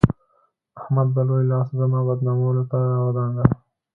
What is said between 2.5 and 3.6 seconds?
ته راودانګل.